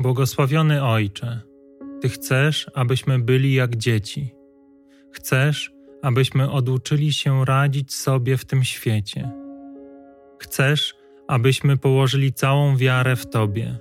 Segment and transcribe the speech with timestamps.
[0.00, 1.40] Błogosławiony Ojcze,
[2.00, 4.34] Ty chcesz, abyśmy byli jak dzieci.
[5.12, 5.72] Chcesz,
[6.02, 9.30] abyśmy oduczyli się radzić sobie w tym świecie.
[10.38, 10.94] Chcesz,
[11.28, 13.78] abyśmy położyli całą wiarę w Tobie,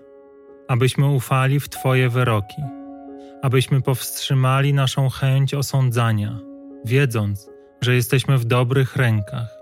[0.67, 2.61] abyśmy ufali w Twoje wyroki,
[3.41, 6.39] abyśmy powstrzymali naszą chęć osądzania,
[6.85, 7.49] wiedząc,
[7.81, 9.59] że jesteśmy w dobrych rękach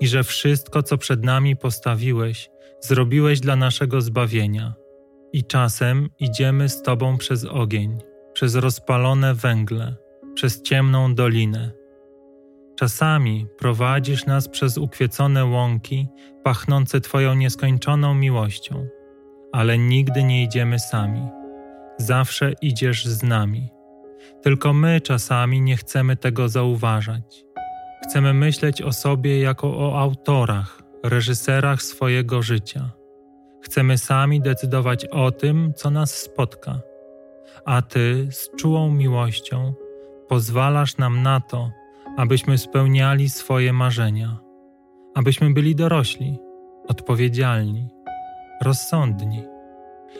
[0.00, 2.50] i że wszystko, co przed nami postawiłeś,
[2.80, 4.87] zrobiłeś dla naszego zbawienia.
[5.32, 7.98] I czasem idziemy z Tobą przez ogień,
[8.32, 9.96] przez rozpalone węgle,
[10.34, 11.70] przez ciemną dolinę.
[12.78, 16.08] Czasami prowadzisz nas przez ukwiecone łąki,
[16.44, 18.88] pachnące Twoją nieskończoną miłością,
[19.52, 21.28] ale nigdy nie idziemy sami.
[21.98, 23.68] Zawsze idziesz z nami.
[24.42, 27.44] Tylko my czasami nie chcemy tego zauważać.
[28.04, 32.97] Chcemy myśleć o sobie jako o autorach, reżyserach swojego życia.
[33.60, 36.80] Chcemy sami decydować o tym, co nas spotka,
[37.64, 39.74] a Ty z czułą miłością
[40.28, 41.70] pozwalasz nam na to,
[42.16, 44.38] abyśmy spełniali swoje marzenia,
[45.14, 46.38] abyśmy byli dorośli,
[46.88, 47.88] odpowiedzialni,
[48.62, 49.42] rozsądni,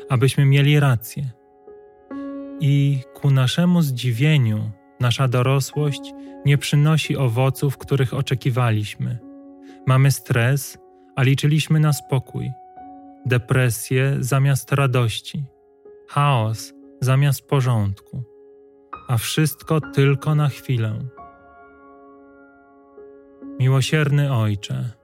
[0.08, 1.30] abyśmy mieli rację.
[2.60, 6.14] I ku naszemu zdziwieniu, nasza dorosłość
[6.46, 9.18] nie przynosi owoców, których oczekiwaliśmy.
[9.86, 10.78] Mamy stres,
[11.16, 12.52] a liczyliśmy na spokój,
[13.26, 15.44] depresję zamiast radości,
[16.08, 18.22] chaos zamiast porządku,
[19.08, 20.98] a wszystko tylko na chwilę.
[23.60, 24.98] Miłosierny Ojcze,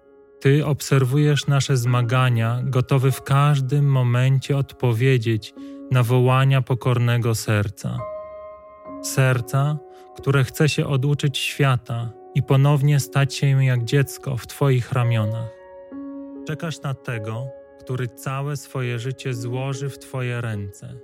[0.44, 5.54] Ty obserwujesz nasze zmagania, gotowy w każdym momencie odpowiedzieć
[5.90, 7.98] na wołania pokornego serca.
[9.02, 9.78] Serca,
[10.16, 15.48] które chce się oduczyć świata i ponownie stać się jak dziecko w Twoich ramionach.
[16.46, 17.46] Czekasz na tego,
[17.84, 20.94] który całe swoje życie złoży w Twoje ręce.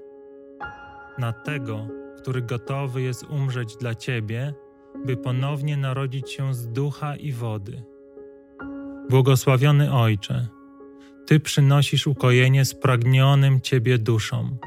[1.18, 4.54] Na tego, który gotowy jest umrzeć dla Ciebie,
[5.06, 7.82] by ponownie narodzić się z ducha i wody.
[9.10, 10.48] Błogosławiony Ojcze,
[11.26, 14.58] Ty przynosisz ukojenie spragnionym Ciebie duszom,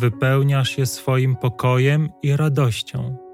[0.00, 3.24] wypełniasz je swoim pokojem i radością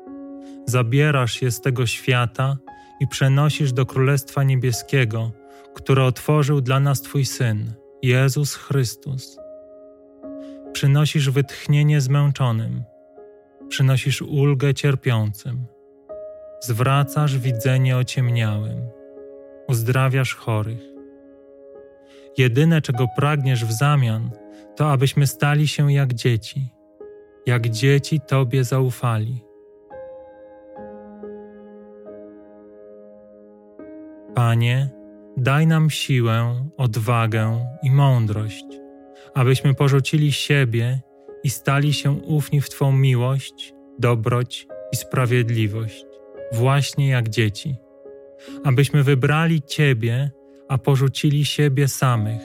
[0.67, 2.57] zabierasz je z tego świata
[3.01, 5.33] i przenosisz do Królestwa Niebieskiego,
[5.75, 7.73] które otworzył dla nas Twój Syn,
[8.03, 9.39] Jezus Chrystus.
[10.73, 12.85] Przynosisz wytchnienie zmęczonym,
[13.69, 15.67] przynosisz ulgę cierpiącym,
[16.61, 18.81] zwracasz widzenie ociemniałym,
[19.69, 20.81] uzdrawiasz chorych.
[22.39, 24.31] Jedyne, czego pragniesz w zamian,
[24.77, 26.69] to abyśmy stali się jak dzieci,
[27.47, 29.45] jak dzieci Tobie zaufali.
[34.35, 35.00] Panie,
[35.37, 38.65] daj nam siłę, odwagę i mądrość,
[39.35, 41.01] abyśmy porzucili siebie
[41.45, 46.07] i stali się ufni w Twą miłość, dobroć i sprawiedliwość,
[46.53, 47.77] właśnie jak dzieci.
[48.65, 50.31] Abyśmy wybrali Ciebie,
[50.69, 52.43] a porzucili siebie samych.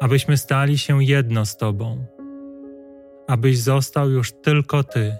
[0.00, 2.04] Abyśmy stali się jedno z Tobą.
[3.28, 5.16] Abyś został już tylko Ty